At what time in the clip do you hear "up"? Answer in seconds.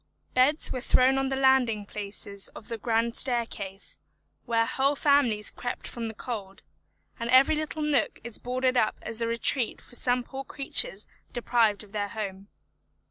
8.77-8.97